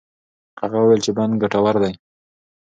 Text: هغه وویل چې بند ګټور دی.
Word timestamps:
هغه 0.61 0.77
وویل 0.79 1.01
چې 1.05 1.11
بند 1.17 1.33
ګټور 1.43 1.75
دی. 1.83 1.93